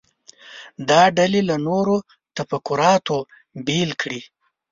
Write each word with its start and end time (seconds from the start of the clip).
دا 0.89 1.01
ډلې 1.17 1.41
له 1.49 1.55
نورو 1.67 1.95
تفکراتو 2.37 3.17
بیل 3.65 3.89
کړي. 4.01 4.21